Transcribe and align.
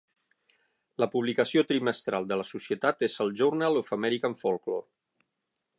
La 1.03 1.07
publicació 1.15 1.63
trimestral 1.73 2.25
de 2.31 2.39
la 2.41 2.47
societat 2.53 3.07
és 3.09 3.19
el 3.27 3.33
"Journal 3.43 3.81
of 3.83 3.95
American 3.99 4.39
Folklore". 4.41 4.89